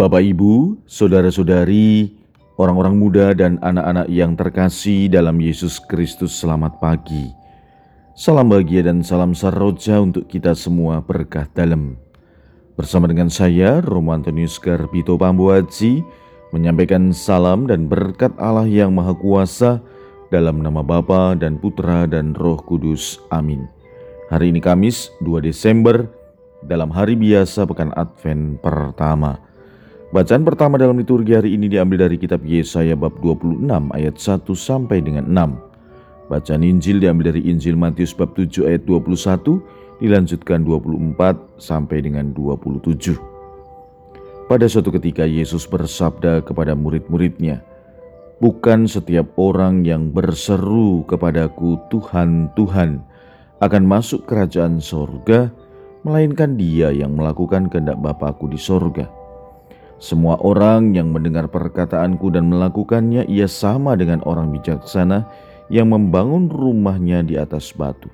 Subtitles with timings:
[0.00, 2.08] Bapak, Ibu, saudara-saudari,
[2.56, 7.28] orang-orang muda, dan anak-anak yang terkasih dalam Yesus Kristus, selamat pagi.
[8.16, 12.00] Salam bahagia dan salam saroja untuk kita semua berkah dalam.
[12.80, 16.00] Bersama dengan saya, Romo Antonius Garbito Pambuaji,
[16.56, 19.84] menyampaikan salam dan berkat Allah yang Maha Kuasa
[20.32, 23.20] dalam nama Bapa dan Putra dan Roh Kudus.
[23.28, 23.68] Amin.
[24.32, 26.08] Hari ini Kamis 2 Desember
[26.64, 29.49] dalam hari biasa pekan Advent pertama.
[30.10, 33.62] Bacaan pertama dalam liturgi hari ini diambil dari kitab Yesaya bab 26
[33.94, 36.26] ayat 1 sampai dengan 6.
[36.26, 39.06] Bacaan Injil diambil dari Injil Matius bab 7 ayat 21
[40.02, 43.14] dilanjutkan 24 sampai dengan 27.
[44.50, 47.62] Pada suatu ketika Yesus bersabda kepada murid-muridnya,
[48.42, 52.98] Bukan setiap orang yang berseru kepadaku Tuhan, Tuhan
[53.62, 55.54] akan masuk kerajaan sorga,
[56.02, 59.19] melainkan dia yang melakukan kehendak Bapakku di sorga.
[60.00, 65.28] Semua orang yang mendengar perkataanku dan melakukannya, ia sama dengan orang bijaksana
[65.68, 68.08] yang membangun rumahnya di atas batu.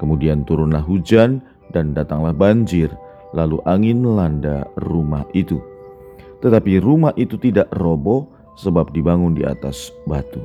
[0.00, 1.44] Kemudian turunlah hujan
[1.76, 2.88] dan datanglah banjir,
[3.36, 5.60] lalu angin melanda rumah itu.
[6.40, 8.24] Tetapi rumah itu tidak roboh
[8.56, 10.40] sebab dibangun di atas batu.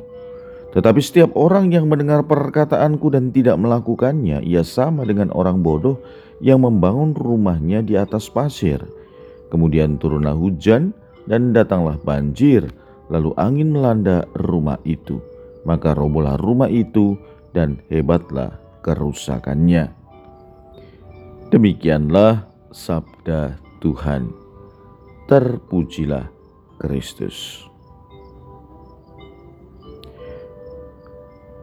[0.75, 6.01] Tetapi setiap orang yang mendengar perkataanku dan tidak melakukannya, ia sama dengan orang bodoh
[6.43, 8.83] yang membangun rumahnya di atas pasir.
[9.53, 10.97] Kemudian turunlah hujan
[11.29, 12.65] dan datanglah banjir,
[13.13, 15.21] lalu angin melanda rumah itu.
[15.61, 17.13] Maka robohlah rumah itu
[17.53, 19.93] dan hebatlah kerusakannya.
[21.53, 24.33] Demikianlah sabda Tuhan.
[25.29, 26.33] Terpujilah
[26.81, 27.69] Kristus.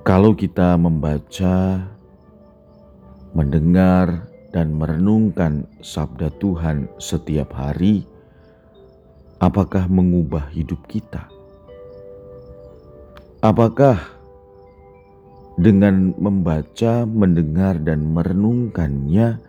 [0.06, 1.90] Kalau kita membaca,
[3.34, 8.02] mendengar, dan merenungkan sabda Tuhan setiap hari,
[9.38, 11.30] apakah mengubah hidup kita?
[13.40, 13.96] Apakah
[15.56, 19.40] dengan membaca, mendengar, dan merenungkannya,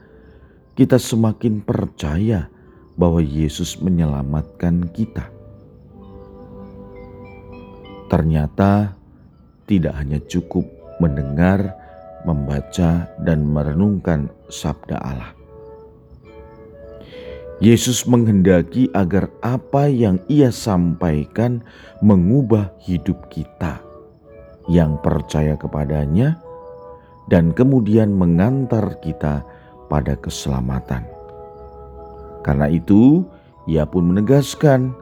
[0.77, 2.47] kita semakin percaya
[2.95, 5.27] bahwa Yesus menyelamatkan kita?
[8.07, 8.95] Ternyata
[9.67, 10.67] tidak hanya cukup
[10.99, 11.80] mendengar,
[12.27, 15.31] membaca, dan merenungkan sabda Allah.
[17.61, 21.61] Yesus menghendaki agar apa yang Ia sampaikan
[22.01, 23.77] mengubah hidup kita
[24.65, 26.41] yang percaya kepadanya,
[27.29, 29.45] dan kemudian mengantar kita
[29.93, 31.05] pada keselamatan.
[32.41, 33.21] Karena itu,
[33.69, 34.97] Ia pun menegaskan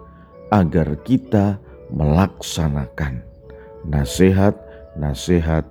[0.51, 1.63] agar kita
[1.95, 3.23] melaksanakan
[3.87, 5.63] nasihat-nasihat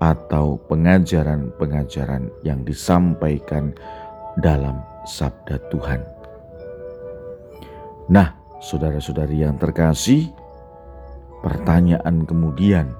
[0.00, 3.72] atau pengajaran-pengajaran yang disampaikan
[4.44, 6.04] dalam sabda Tuhan.
[8.12, 10.28] Nah, saudara-saudari yang terkasih,
[11.40, 12.92] pertanyaan kemudian,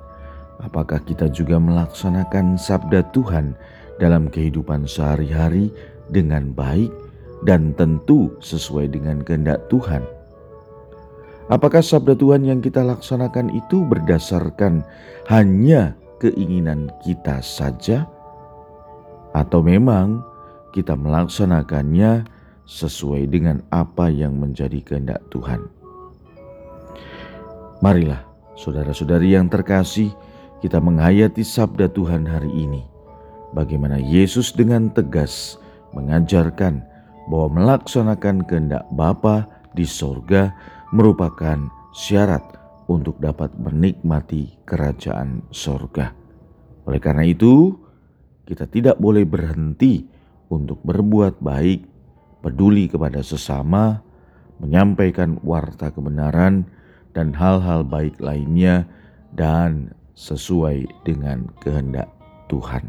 [0.65, 3.53] apakah kita juga melaksanakan sabda Tuhan
[4.01, 5.69] dalam kehidupan sehari-hari
[6.09, 6.91] dengan baik
[7.45, 10.01] dan tentu sesuai dengan kehendak Tuhan?
[11.47, 14.83] Apakah sabda Tuhan yang kita laksanakan itu berdasarkan
[15.31, 18.09] hanya keinginan kita saja,
[19.37, 20.25] atau memang
[20.72, 22.25] kita melaksanakannya
[22.66, 25.69] sesuai dengan apa yang menjadi kehendak Tuhan.
[27.84, 28.25] Marilah,
[28.56, 30.10] saudara-saudari yang terkasih,
[30.65, 32.83] kita menghayati sabda Tuhan hari ini.
[33.53, 35.60] Bagaimana Yesus dengan tegas
[35.94, 36.83] mengajarkan
[37.31, 39.47] bahwa melaksanakan kehendak Bapa
[39.77, 40.50] di sorga
[40.91, 41.60] merupakan
[41.93, 42.43] syarat
[42.87, 46.15] untuk dapat menikmati kerajaan sorga.
[46.87, 47.75] Oleh karena itu,
[48.47, 50.07] kita tidak boleh berhenti
[50.47, 51.83] untuk berbuat baik,
[52.47, 54.07] peduli kepada sesama,
[54.63, 56.63] menyampaikan warta kebenaran,
[57.11, 58.87] dan hal-hal baik lainnya,
[59.35, 62.07] dan sesuai dengan kehendak
[62.47, 62.89] Tuhan.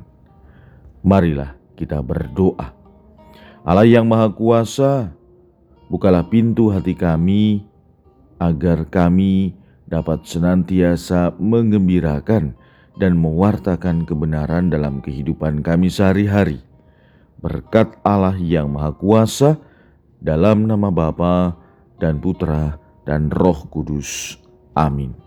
[1.01, 2.71] Marilah kita berdoa.
[3.67, 5.11] Allah yang Maha Kuasa,
[5.91, 7.67] bukalah pintu hati kami
[8.39, 9.57] agar kami
[9.87, 12.55] dapat senantiasa mengembirakan
[12.99, 16.59] dan mewartakan kebenaran dalam kehidupan kami sehari-hari.
[17.39, 19.61] Berkat Allah yang Maha Kuasa,
[20.17, 21.55] dalam nama Bapa
[22.01, 24.41] dan Putra dan Roh Kudus.
[24.73, 25.26] Amin.